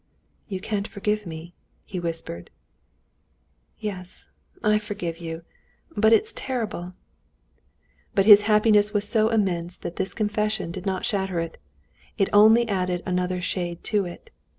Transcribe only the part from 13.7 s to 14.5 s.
to it.